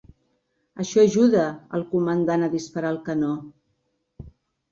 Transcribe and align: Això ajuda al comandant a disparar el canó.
Això 0.83 1.01
ajuda 1.07 1.43
al 1.79 1.85
comandant 1.91 2.45
a 2.47 2.51
disparar 2.55 2.93
el 2.95 2.99
canó. 3.11 3.35